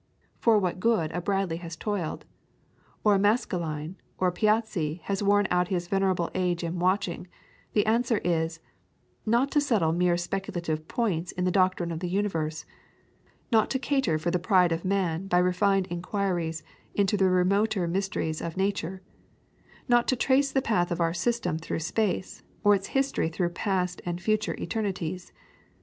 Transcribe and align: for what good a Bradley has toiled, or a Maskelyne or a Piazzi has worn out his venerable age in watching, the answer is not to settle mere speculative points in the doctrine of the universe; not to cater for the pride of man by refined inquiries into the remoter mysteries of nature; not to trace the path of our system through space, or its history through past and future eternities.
for 0.39 0.57
what 0.57 0.79
good 0.79 1.11
a 1.11 1.21
Bradley 1.21 1.57
has 1.57 1.75
toiled, 1.75 2.25
or 3.03 3.13
a 3.13 3.19
Maskelyne 3.19 3.97
or 4.17 4.29
a 4.29 4.31
Piazzi 4.31 4.99
has 5.03 5.21
worn 5.21 5.47
out 5.51 5.67
his 5.67 5.87
venerable 5.87 6.31
age 6.33 6.63
in 6.63 6.79
watching, 6.79 7.27
the 7.73 7.85
answer 7.85 8.17
is 8.23 8.59
not 9.27 9.51
to 9.51 9.61
settle 9.61 9.91
mere 9.91 10.17
speculative 10.17 10.87
points 10.87 11.31
in 11.33 11.43
the 11.43 11.51
doctrine 11.51 11.91
of 11.91 11.99
the 11.99 12.09
universe; 12.09 12.65
not 13.51 13.69
to 13.69 13.77
cater 13.77 14.17
for 14.17 14.31
the 14.31 14.39
pride 14.39 14.71
of 14.71 14.83
man 14.83 15.27
by 15.27 15.37
refined 15.37 15.85
inquiries 15.91 16.63
into 16.95 17.15
the 17.15 17.29
remoter 17.29 17.87
mysteries 17.87 18.41
of 18.41 18.57
nature; 18.57 19.03
not 19.87 20.07
to 20.07 20.15
trace 20.15 20.51
the 20.51 20.63
path 20.63 20.89
of 20.89 20.99
our 20.99 21.13
system 21.13 21.59
through 21.59 21.77
space, 21.77 22.41
or 22.63 22.73
its 22.73 22.87
history 22.97 23.29
through 23.29 23.49
past 23.49 24.01
and 24.03 24.19
future 24.19 24.55
eternities. 24.57 25.31